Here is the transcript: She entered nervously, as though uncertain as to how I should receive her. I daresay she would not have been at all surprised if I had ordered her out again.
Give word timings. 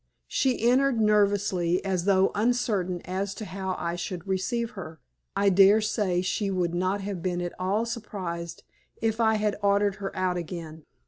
She 0.27 0.67
entered 0.67 0.99
nervously, 0.99 1.85
as 1.85 2.05
though 2.05 2.31
uncertain 2.33 3.03
as 3.05 3.35
to 3.35 3.45
how 3.45 3.75
I 3.77 3.95
should 3.95 4.25
receive 4.27 4.71
her. 4.71 4.99
I 5.35 5.49
daresay 5.51 6.21
she 6.23 6.49
would 6.49 6.73
not 6.73 7.01
have 7.01 7.21
been 7.21 7.39
at 7.39 7.53
all 7.59 7.85
surprised 7.85 8.63
if 8.99 9.19
I 9.19 9.35
had 9.35 9.57
ordered 9.61 9.97
her 9.97 10.11
out 10.17 10.37
again. 10.37 10.85